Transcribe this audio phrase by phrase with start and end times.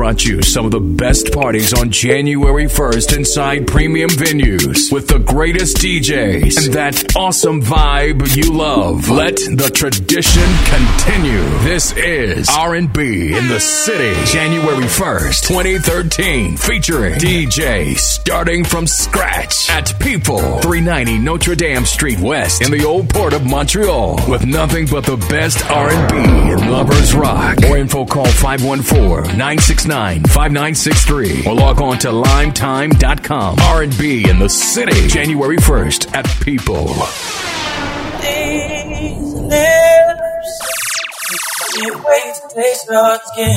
[0.00, 5.18] brought you some of the best parties on January 1st inside premium venues with the
[5.18, 9.10] greatest DJs and that awesome vibe you love.
[9.10, 11.42] Let the tradition continue.
[11.64, 19.92] This is R&B in the City, January 1st, 2013, featuring DJ starting from scratch at
[20.00, 25.04] People, 390 Notre Dame Street West in the old port of Montreal with nothing but
[25.04, 27.60] the best R&B and lovers rock.
[27.60, 28.24] More info call
[29.90, 33.58] 514-969-5963 or log on to limetime.com.
[33.58, 36.86] R&B in the City, January 1st at People.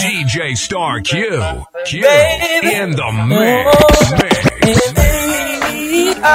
[0.02, 1.41] DJ Star Q.
[1.85, 4.11] Q in the mix.
[4.11, 4.34] mix.
[6.25, 6.30] I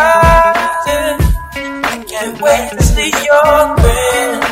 [2.09, 4.48] can't wait to see your grin.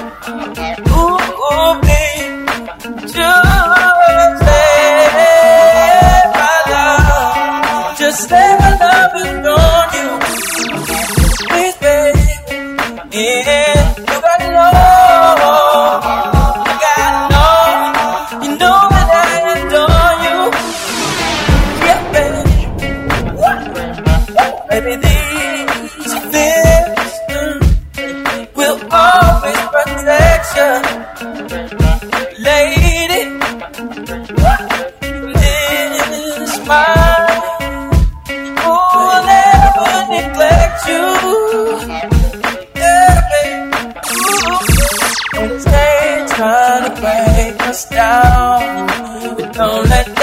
[13.16, 14.76] You gotta know,
[16.66, 20.36] you gotta know, you know that I adore you.
[21.86, 22.42] Yeah, baby.
[24.68, 27.14] Baby, these feelings
[28.54, 30.72] will always protect you,
[32.44, 33.22] lady.
[35.32, 37.05] This mind will
[47.76, 48.86] us down,
[49.36, 50.15] but don't let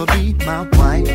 [0.00, 1.08] Never be my wife.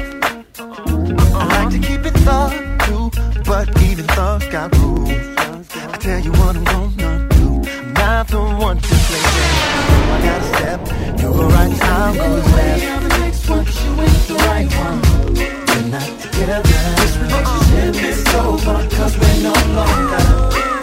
[0.59, 2.51] I like to keep it thug
[2.85, 3.09] too,
[3.43, 5.09] but even thugs got rules.
[5.09, 7.63] I tell you what I'm gonna do.
[7.67, 9.65] I'm not the one to play games.
[9.87, 10.79] So I gotta step.
[11.17, 13.01] You go right, I'll go left.
[13.01, 15.01] the next one, you ain't the right one.
[15.33, 16.61] We're not together.
[17.01, 20.23] This relationship is over, cause we're no longer.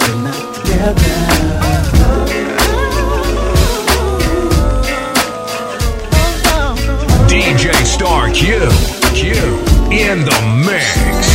[0.02, 1.41] We're not together.
[8.42, 8.58] Q.
[9.14, 9.30] Q
[9.92, 11.31] in the mix.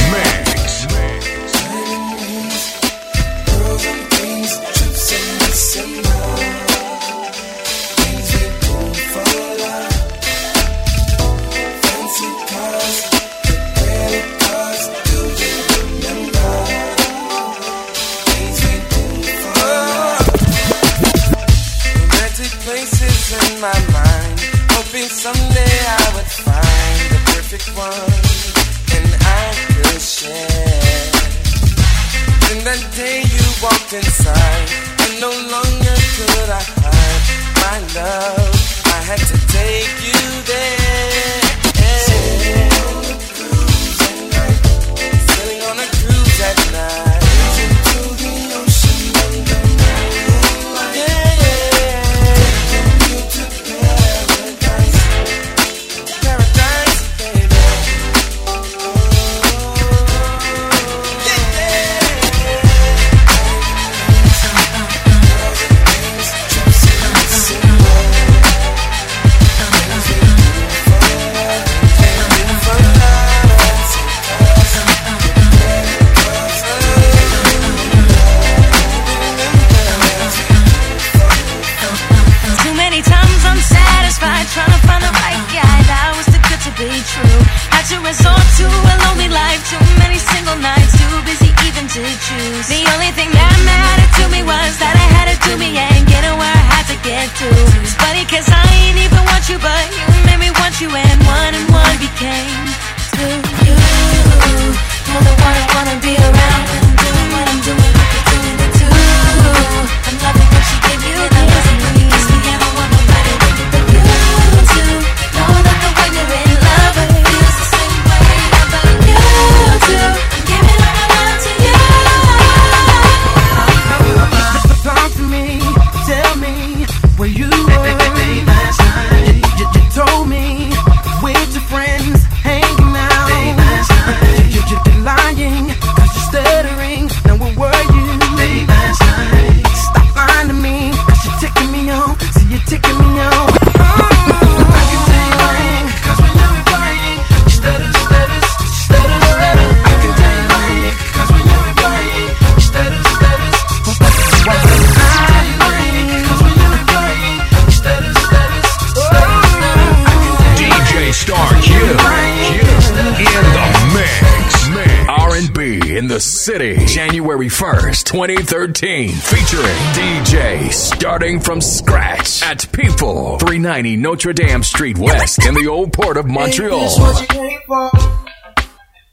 [168.17, 175.67] 2013, featuring DJ starting from scratch at People, 390 Notre Dame Street West in the
[175.67, 176.79] old port of Montreal.
[176.79, 177.91] This what you came for?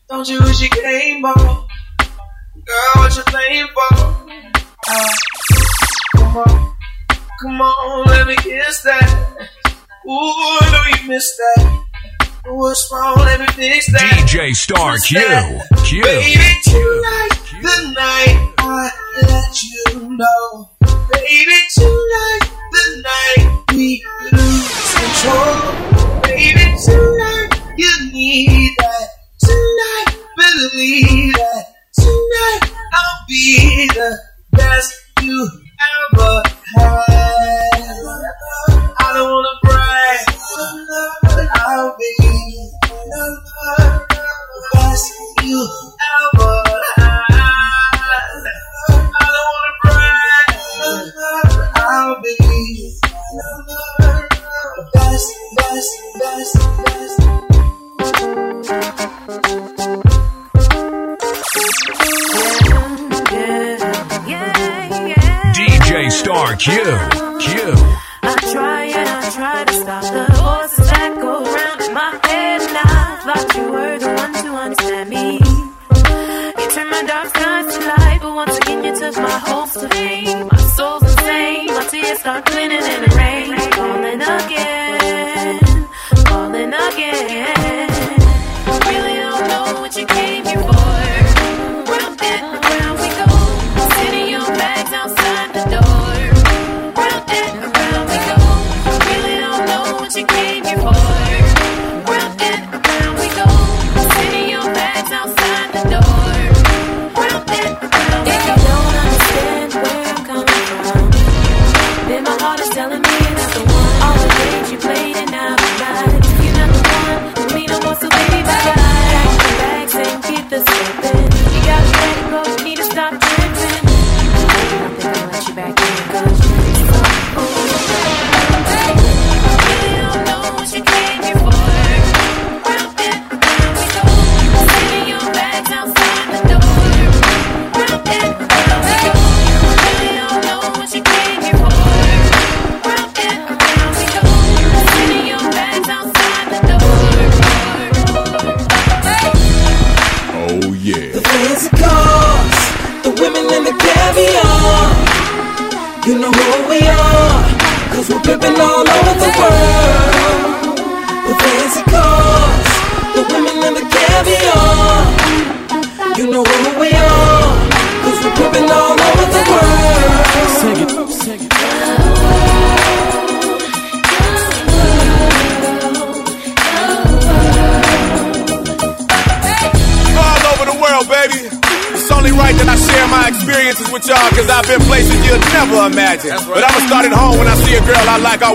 [0.09, 1.35] Don't you wish you came for?
[1.35, 3.95] Girl, what you playing for?
[4.89, 5.09] Uh,
[6.17, 6.75] come on,
[7.43, 9.51] come on, let me kiss that.
[10.07, 11.84] Ooh, I know you missed that.
[12.47, 13.17] What's wrong?
[13.19, 14.27] Let me fix that.
[14.29, 15.19] DJ Star Q.
[15.85, 16.03] Q.
[16.03, 17.31] Baby, tonight,
[17.63, 18.91] the night I
[19.23, 20.71] let you know.
[21.11, 26.21] Baby, tonight, the night we lose control.
[26.23, 27.49] Baby, tonight,
[27.79, 29.09] you need that.
[29.41, 31.65] Tonight, believe that.
[31.97, 34.19] Tonight, I'll be the
[34.53, 34.93] best
[35.23, 35.49] you
[36.13, 36.43] ever
[36.77, 37.25] had.
[39.15, 40.27] I don't wanna brag,
[41.55, 42.11] I'll be
[42.91, 43.27] the
[44.73, 45.07] best
[45.45, 45.61] you
[46.35, 46.57] ever
[46.97, 47.23] had.
[48.99, 50.51] I don't wanna brag,
[51.77, 52.35] I'll be
[53.31, 53.47] the
[54.95, 55.29] best,
[55.59, 57.17] best, best, best.
[65.55, 66.73] DJ Star Q.
[67.39, 68.04] Q.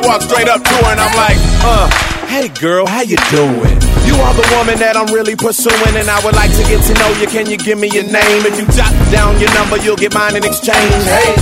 [0.09, 1.85] Walk straight up to her and I'm like, uh,
[2.25, 3.77] hey girl, how you doing?
[4.09, 6.97] You are the woman that I'm really pursuing, and I would like to get to
[6.97, 7.29] know you.
[7.29, 8.41] Can you give me your name?
[8.41, 10.97] If you jot down your number, you'll get mine in exchange.
[11.05, 11.37] Hey.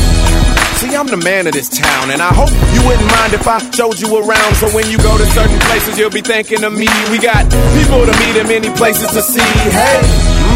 [0.84, 3.64] See, I'm the man of this town, and I hope you wouldn't mind if I
[3.72, 4.52] showed you around.
[4.60, 6.92] So when you go to certain places, you'll be thinking of me.
[7.08, 9.48] We got people to meet and many places to see.
[9.72, 10.04] Hey,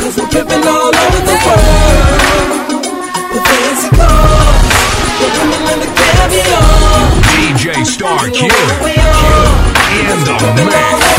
[0.00, 2.20] cause we're pimping all over the world.
[3.34, 4.74] The fancy cars,
[5.20, 7.18] the women and the caviar.
[7.34, 8.48] DJ Star Q.
[8.48, 9.58] know who we are,
[9.98, 10.38] In in the
[10.70, 11.18] mix.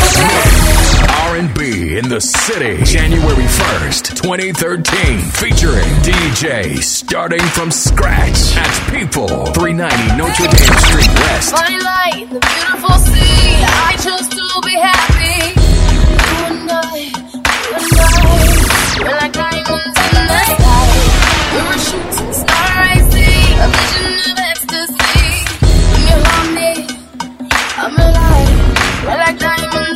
[1.30, 10.18] R&B in the city, January 1st, 2013, featuring DJ starting from scratch at People, 390
[10.18, 11.52] Notre Dame Street West.
[11.56, 13.64] Fine light, the beautiful sea.
[13.64, 15.49] I chose to be happy.
[19.20, 20.88] Like diamonds in the sky.
[21.54, 25.28] We were shooting star rising, a vision of ecstasy.
[25.92, 26.72] When you hold me,
[27.84, 28.52] I'm alive.
[29.04, 29.89] We're like diamonds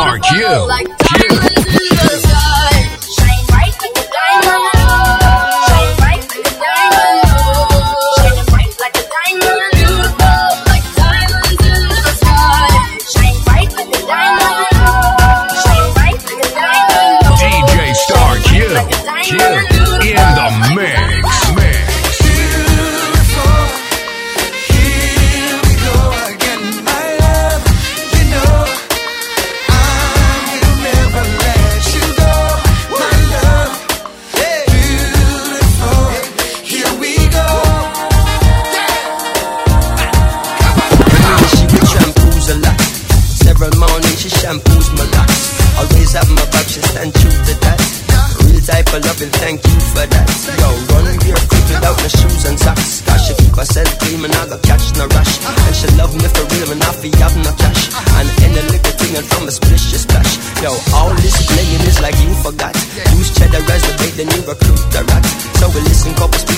[0.00, 1.60] like a diamond.
[17.36, 18.56] DJ Star Q.
[19.22, 19.36] Q.
[20.08, 20.48] In the.
[20.74, 21.19] Mix.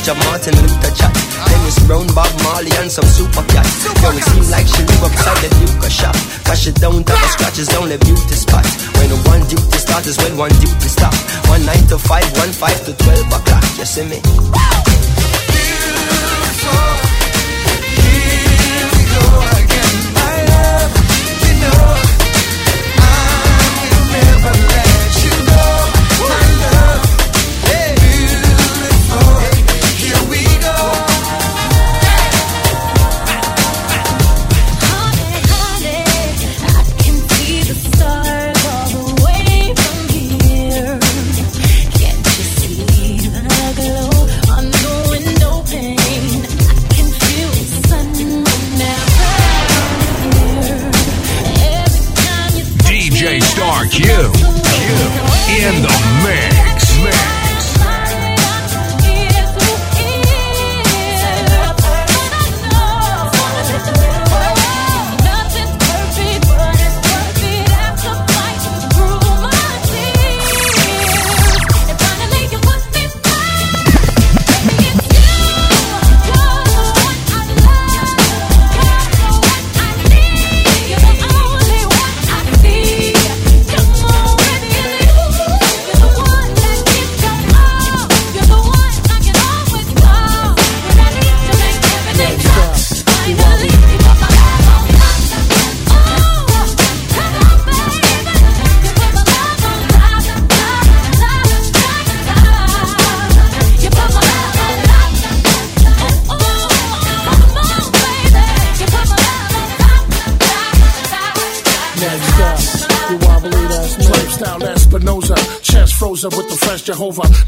[0.09, 1.15] Of Martin Luther chat.
[1.47, 3.67] Dennis Brown, Bob Marley and some super cat.
[4.03, 6.17] Yo, it seems like she live upside the Duke shop.
[6.45, 8.67] Cause she don't have a scratch, it's only beauty spot.
[8.99, 11.15] When one duty starts is when one duty stop.
[11.49, 13.65] One nine to five, one five to twelve o'clock.
[13.79, 14.19] You see me?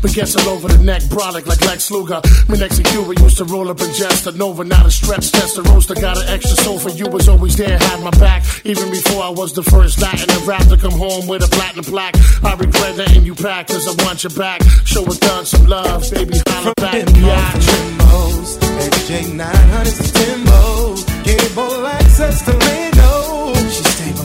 [0.05, 2.21] Been guessing over the neck, brolic like Lex Luger.
[2.51, 5.33] Me next to Cuba used to roll up in just a Nova, not a stretch
[5.33, 5.57] test.
[5.57, 8.45] The roaster got an extra soul for you, was always there, had my back.
[8.67, 11.87] Even before I was the first Latin to rap to come home with a platinum
[11.87, 12.17] plaque.
[12.45, 14.61] I regret letting you back, cause I want you back.
[14.85, 17.65] Show a thug some love, baby, holla back, biatch.
[17.65, 23.57] Timbos, AJ900 Timbos, cable access to Leno.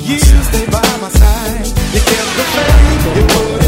[0.04, 1.68] You stay by my side.
[1.96, 3.59] You kept the faith,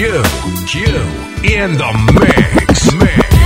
[0.00, 0.06] Q.
[0.66, 0.84] Q
[1.44, 2.90] in the mix.
[2.94, 3.39] Mix.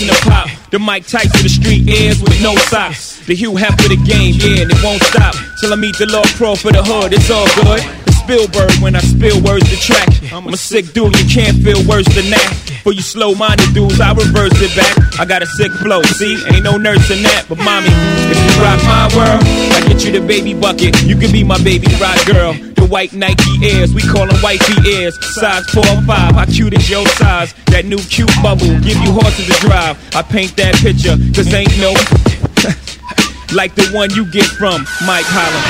[0.00, 0.70] Jackson, the pop.
[0.70, 3.24] The Mike Tyson, the street airs with no socks.
[3.26, 5.34] The Hugh Hef for the game, yeah, and it won't stop.
[5.60, 7.82] Till I meet the Lord Pro for the hood, it's all good.
[8.06, 10.08] The Spielberg when I spill words to track.
[10.32, 12.48] I'm a sick dude, you can't feel worse than that.
[12.82, 15.20] For you slow minded dudes, I reverse it back.
[15.20, 16.38] I got a sick flow, see?
[16.48, 17.90] Ain't no nurse in that, but mommy,
[18.30, 19.42] if you rock my world,
[19.74, 21.02] I get you the baby bucket.
[21.02, 22.54] You can be my baby rock girl.
[22.90, 25.16] White Nike Airs, we call them wifey Airs.
[25.36, 27.54] Size 4 or 5, how cute is your size?
[27.66, 29.94] That new cute bubble, give you horses to drive.
[30.12, 31.94] I paint that picture, cause ain't no.
[33.54, 35.62] like the one you get from Mike Holler.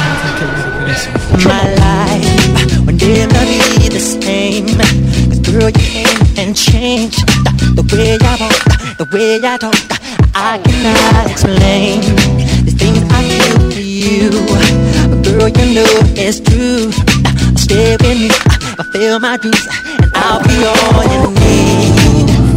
[1.45, 2.25] my life
[2.89, 4.65] will never be the same.
[5.29, 9.77] Cause girl, you came and changed the, the way I walk, the way I talk.
[10.35, 12.01] I cannot explain
[12.65, 14.31] the things I feel for you.
[15.11, 17.10] But girl, you know it's true.
[17.71, 19.69] Stay with me, fulfill my dreams,
[20.03, 21.95] and I'll be all you need.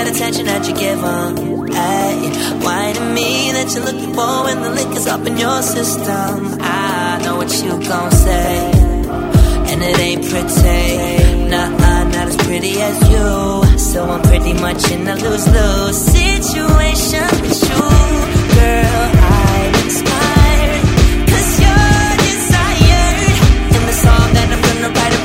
[0.08, 1.75] attention that you give on.
[3.56, 6.58] That you're looking for when the liquor's up in your system?
[6.60, 8.72] I know what you gon' say,
[9.72, 11.50] and it ain't pretty.
[11.50, 11.70] Nah,
[12.16, 13.78] not as pretty as you.
[13.80, 17.84] So I'm pretty much in a lose-lose situation with you,
[18.58, 19.04] girl.
[19.40, 20.84] I'm inspired
[21.28, 23.38] 'cause you're desired,
[23.76, 25.25] and the song that I'm gonna write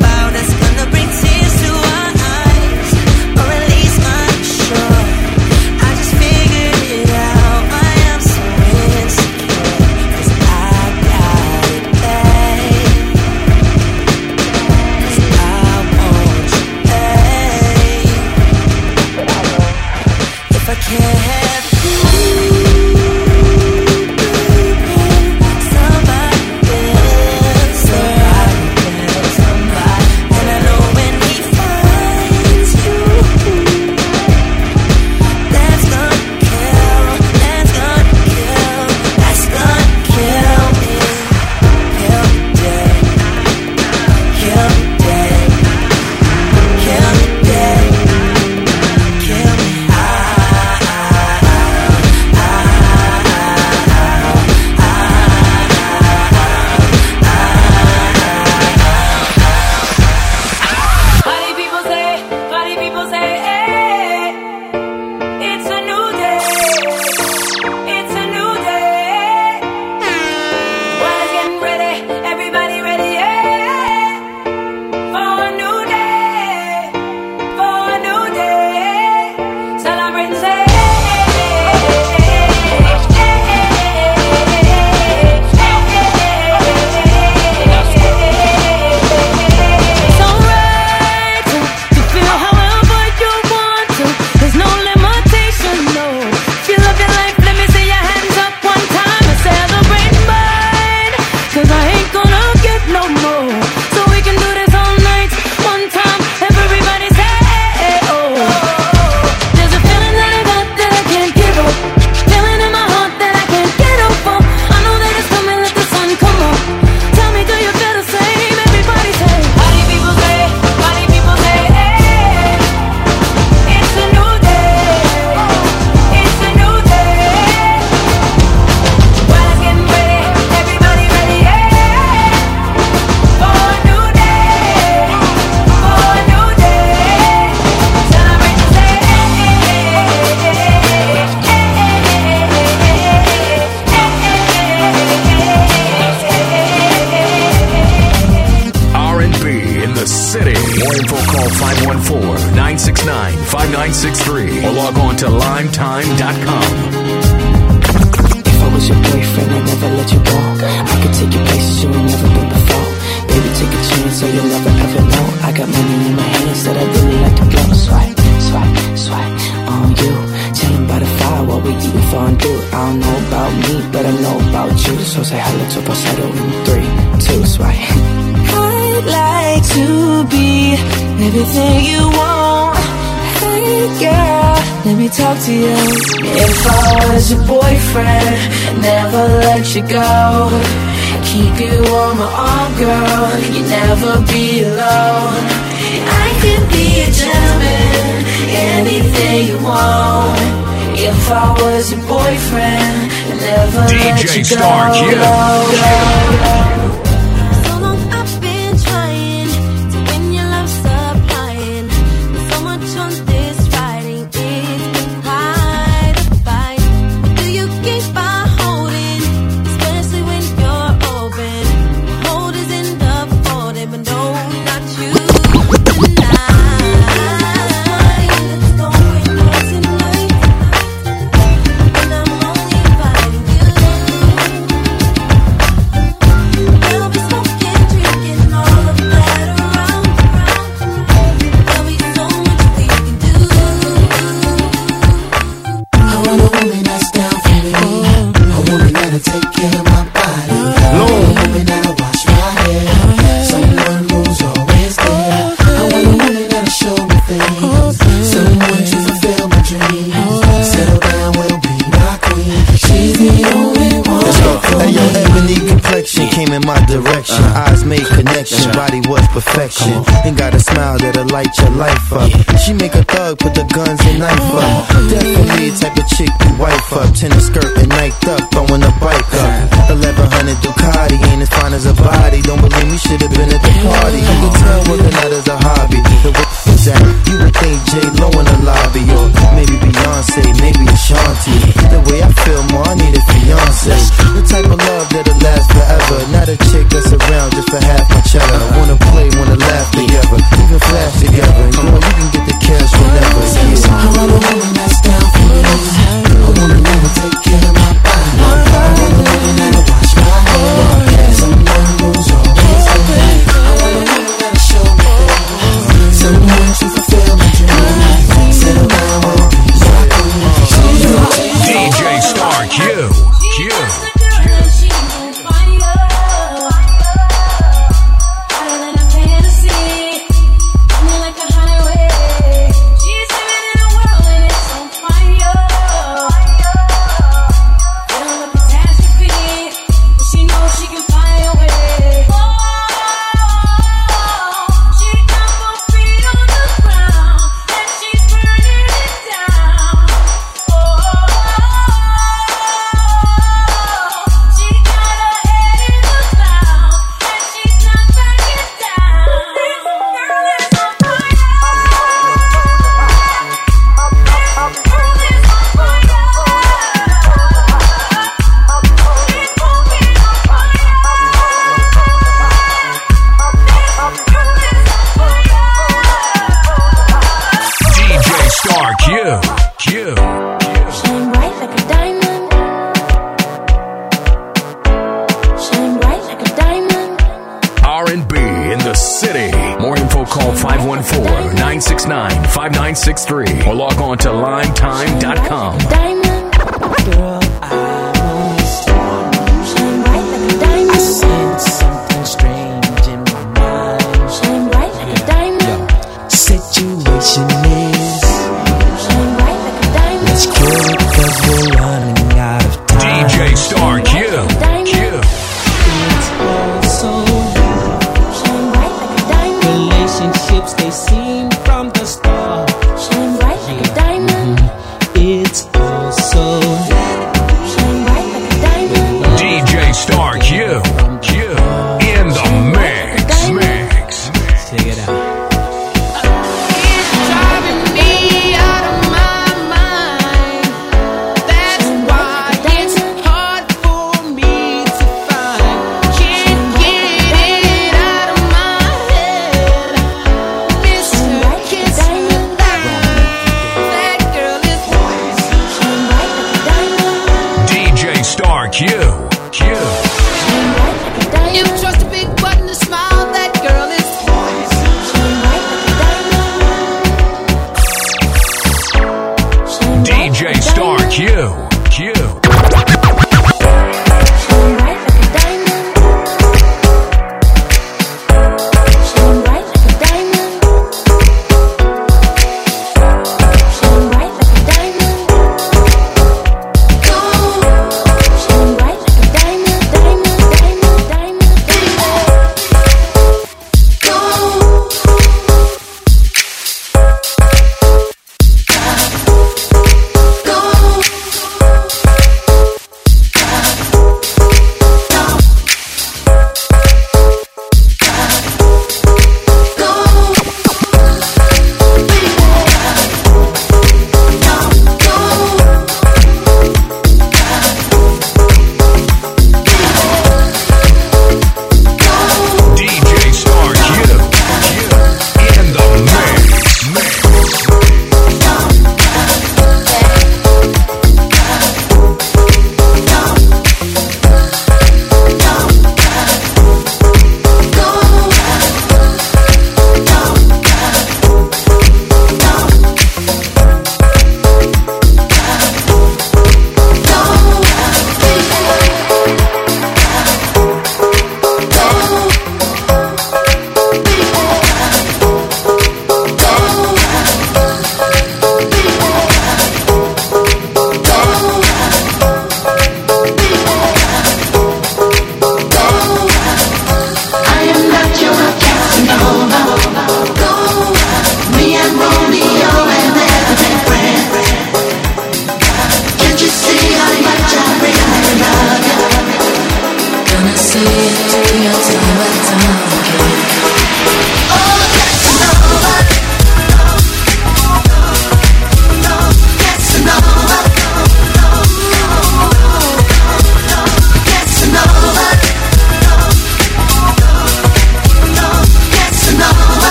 [271.80, 272.58] life up.
[272.58, 273.09] She make a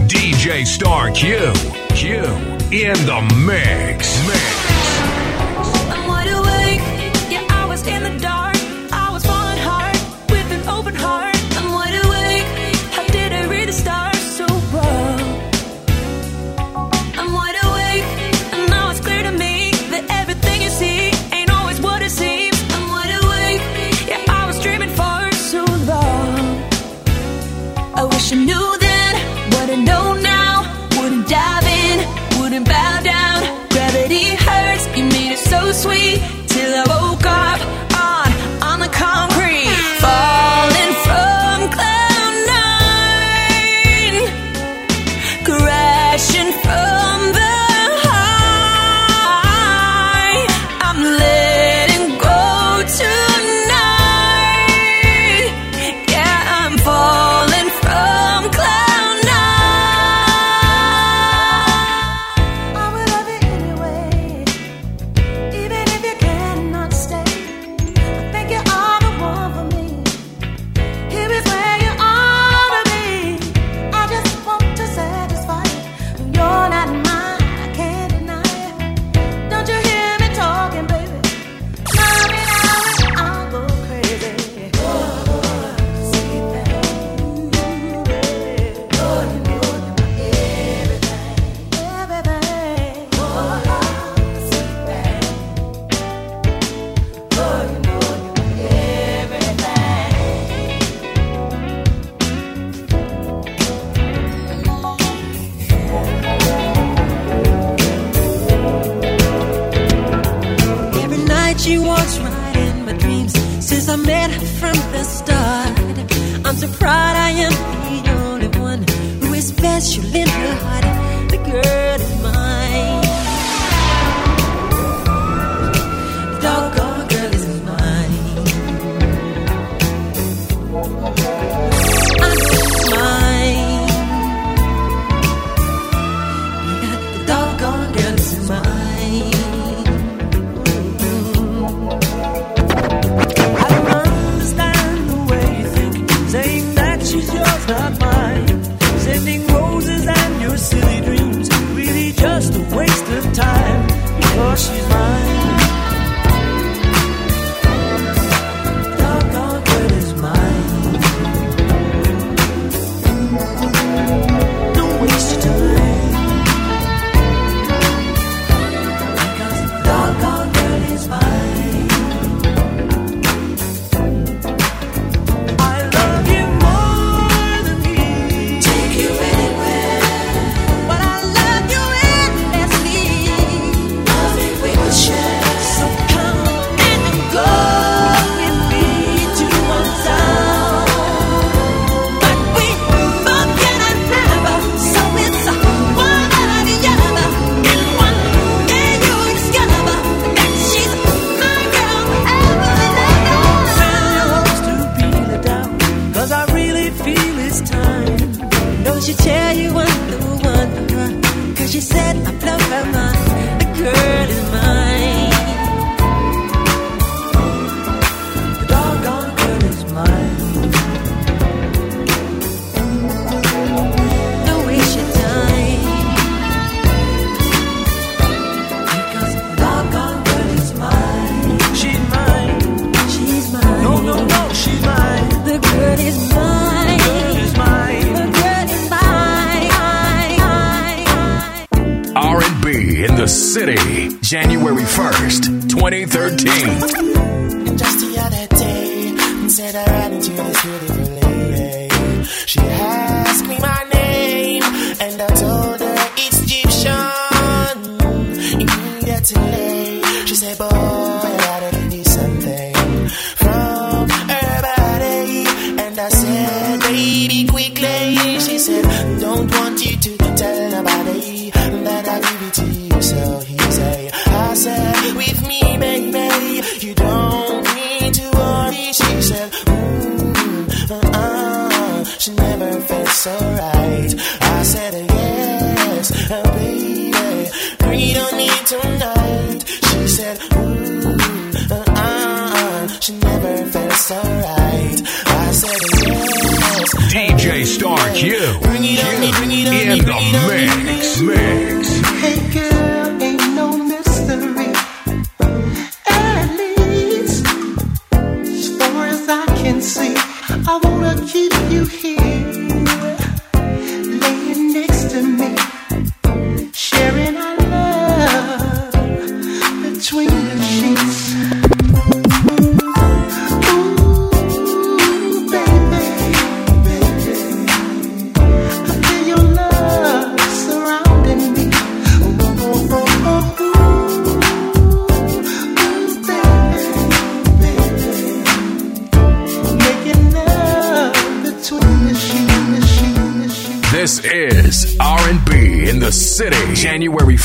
[0.07, 1.55] DJ Star Q.
[1.94, 2.56] Q.
[2.72, 4.26] In the mix.
[4.26, 4.65] Mix.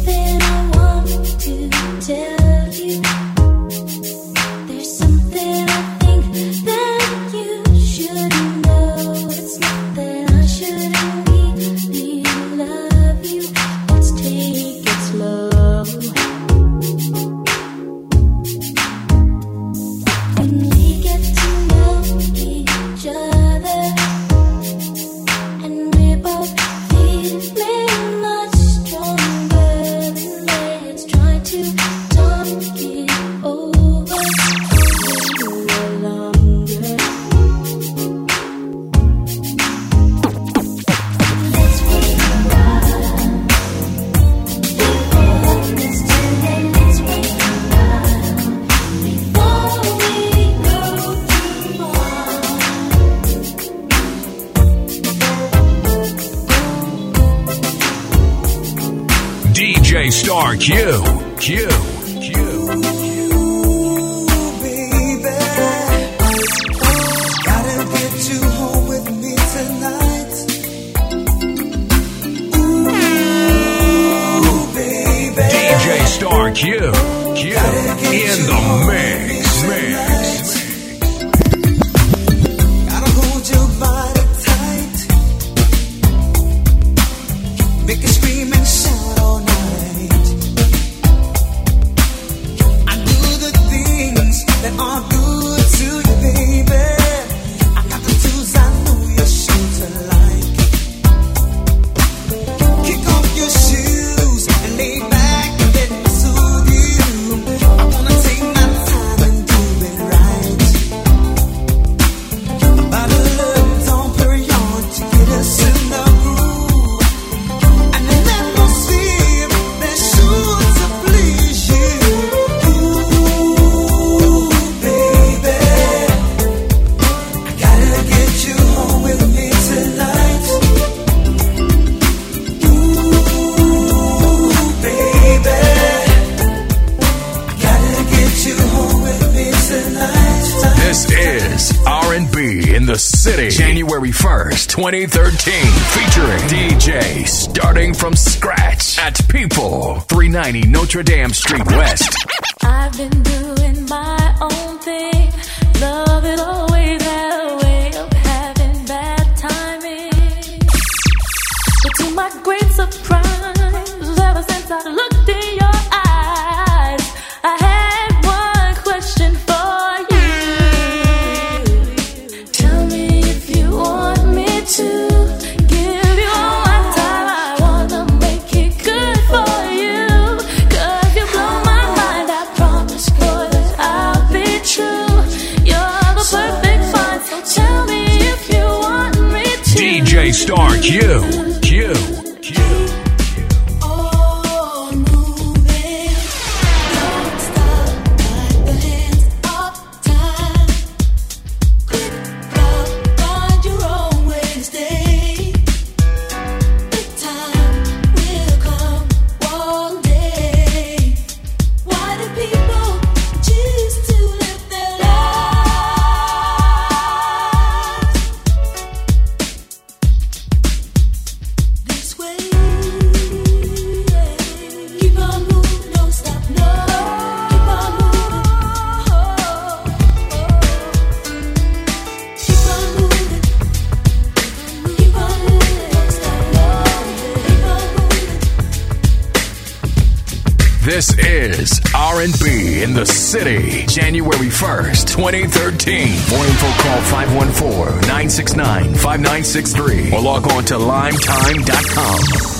[245.15, 246.07] 2013.
[246.09, 252.54] For info, call 514 969 5963 or log on to lymetyme.com.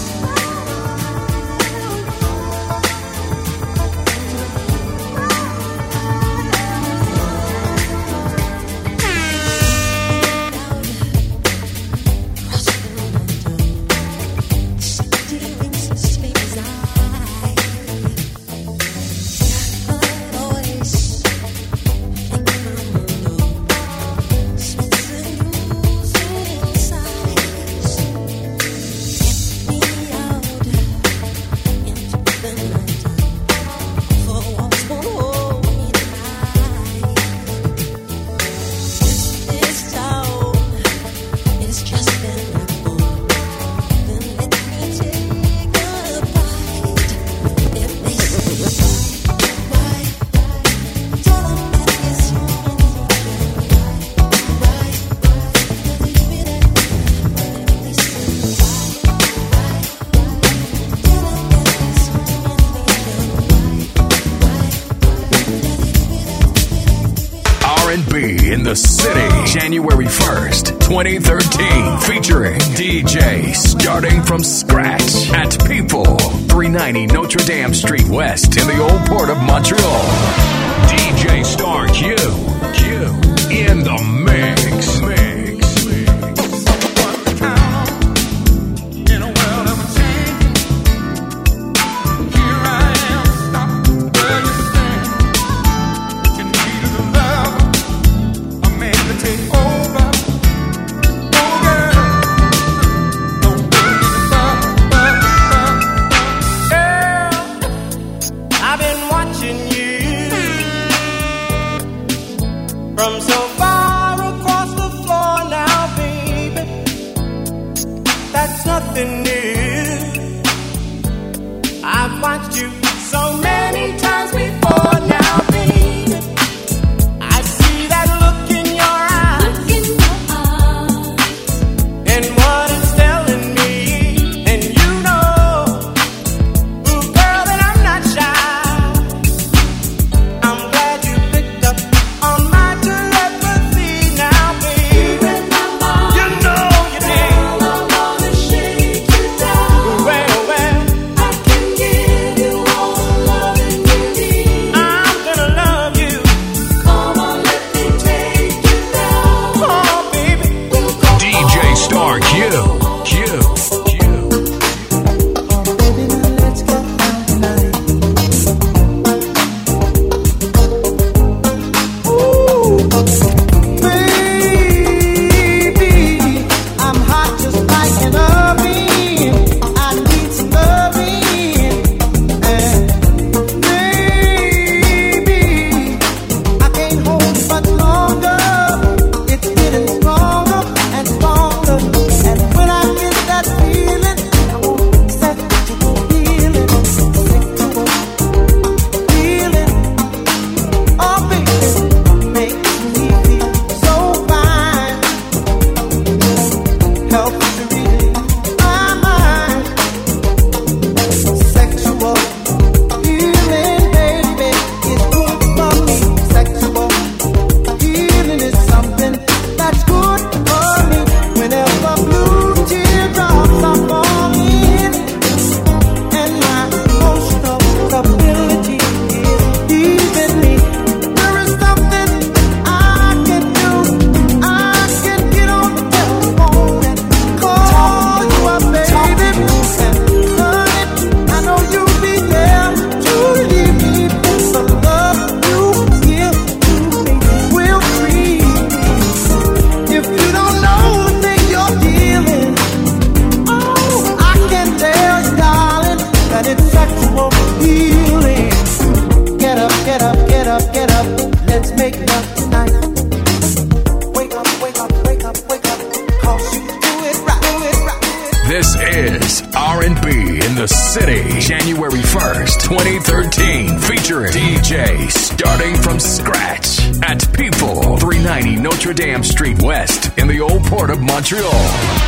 [281.16, 282.05] Montreal.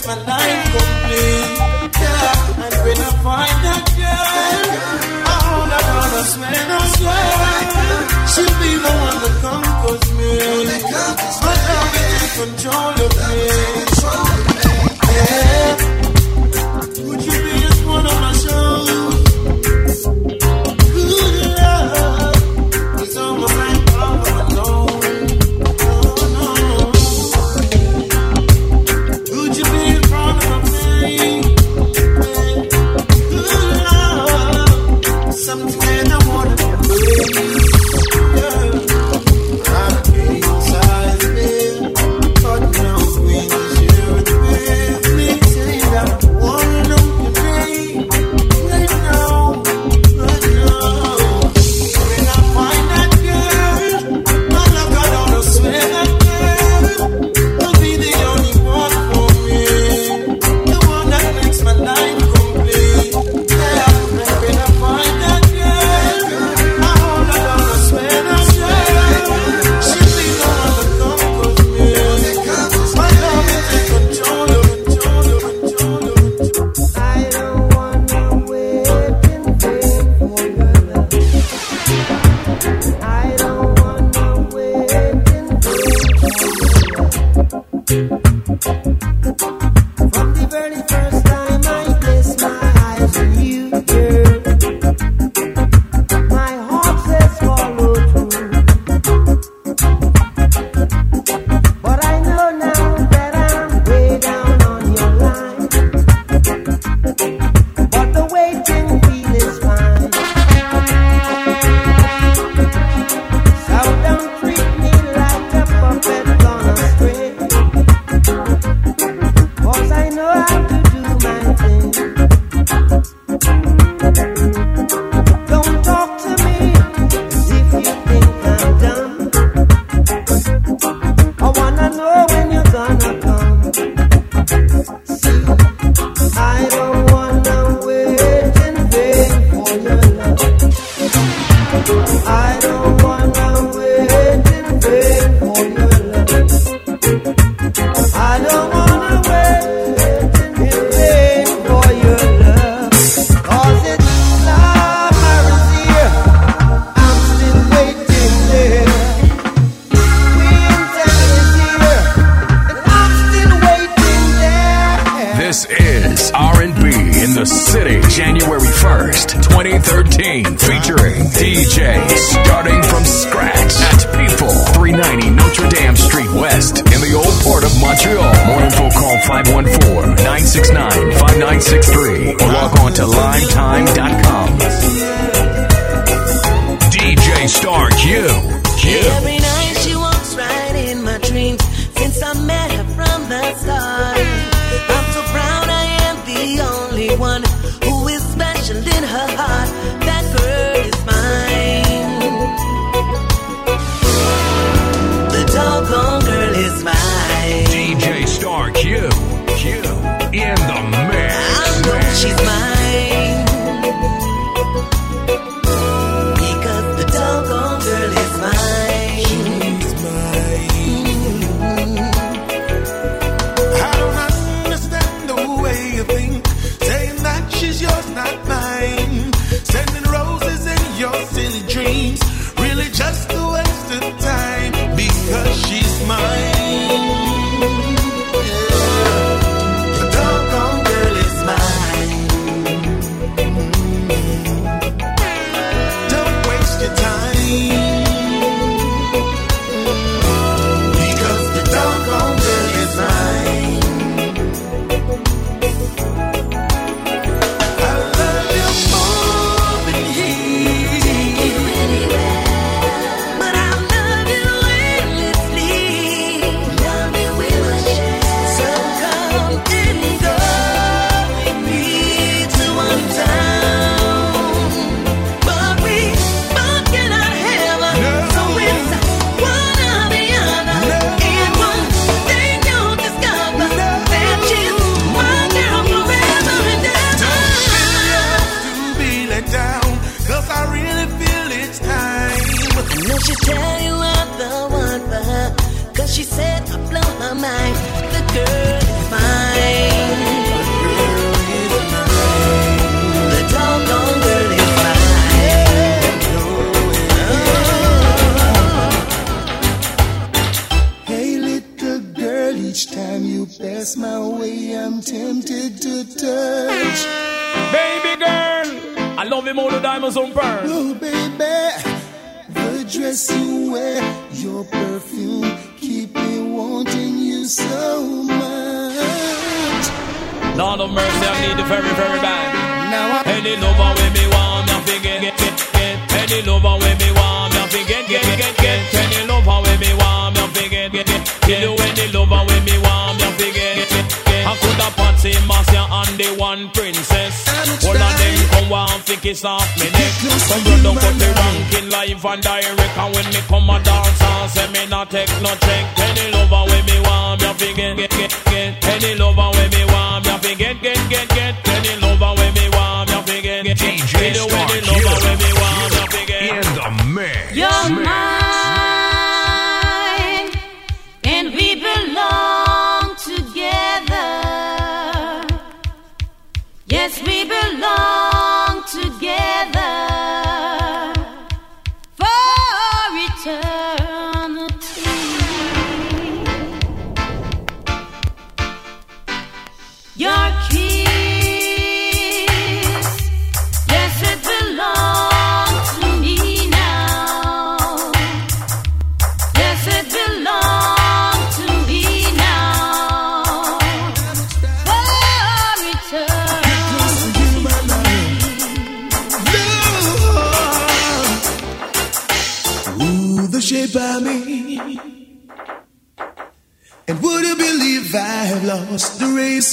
[0.09, 1.93] My life complete.
[2.01, 4.69] Yeah, and when I find that girl,
[5.33, 7.29] all I got on a swear,
[8.33, 10.33] she'll be the one that conquers me.
[11.45, 13.88] My love is in control of me.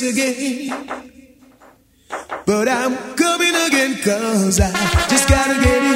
[0.02, 0.72] again.
[2.46, 4.72] But I'm coming again, cause I
[5.10, 5.95] just gotta get it.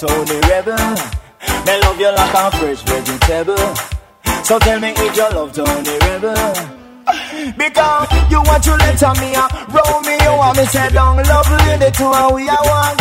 [0.00, 0.96] Tony Rebel.
[1.66, 3.76] Me love you like a fresh vegetable.
[4.44, 6.80] So tell me if you love Tony Rebel.
[7.58, 11.16] Because you want to let me uh, a roll me, you want me say down
[11.16, 12.96] lovely the two and we are one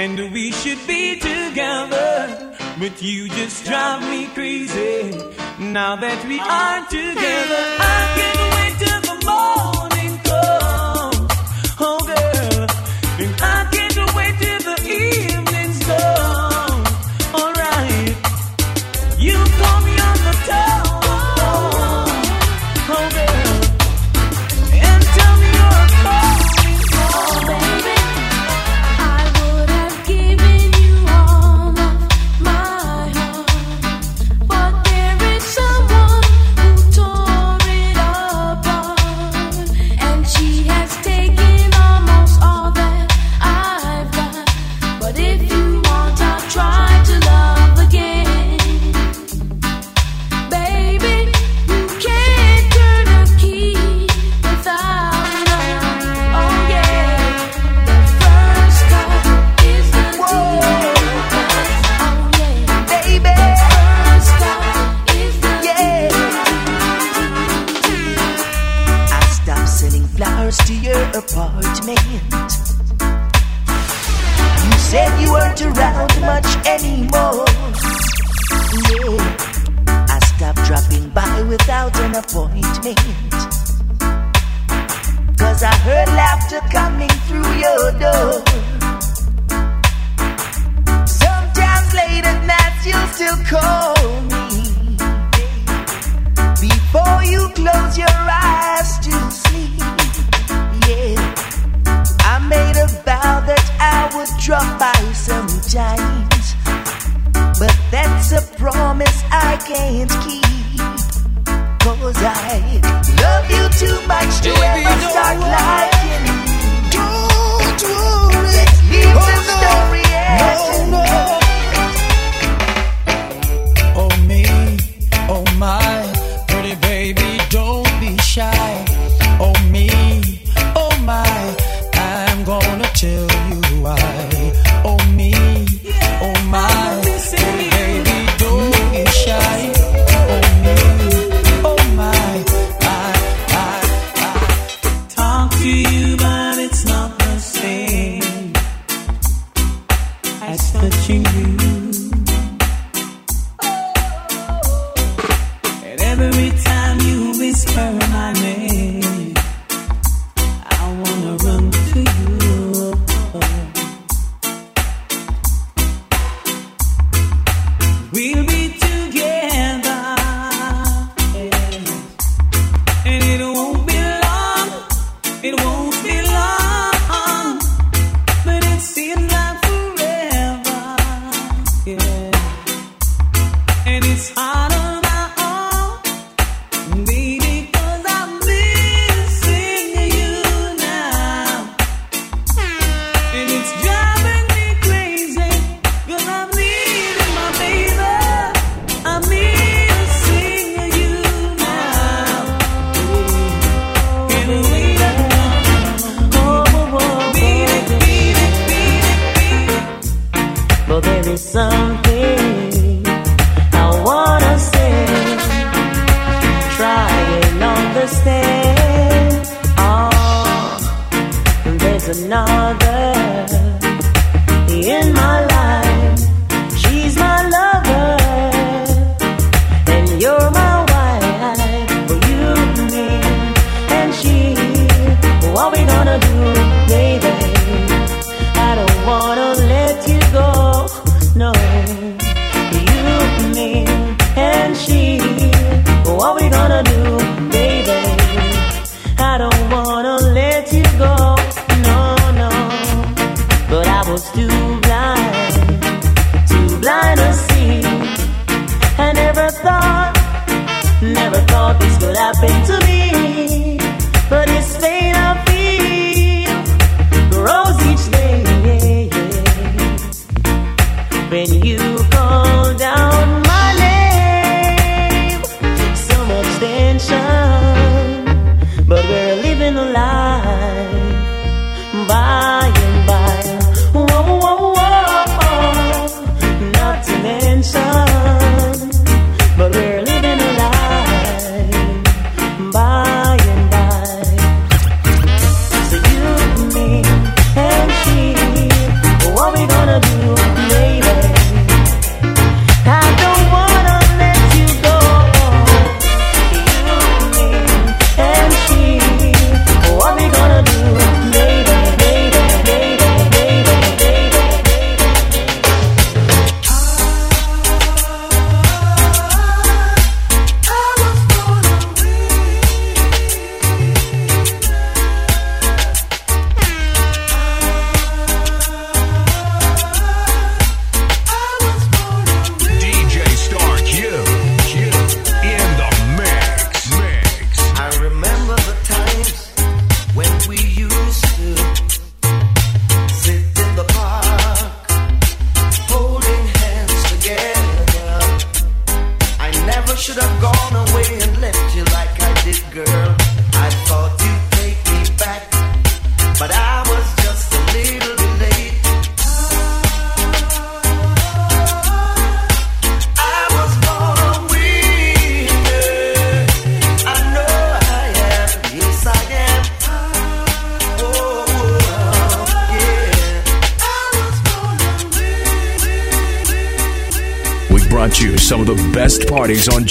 [0.00, 2.56] and we should be together.
[2.78, 5.10] But you just drive me crazy.
[5.58, 8.29] Now that we aren't together, I can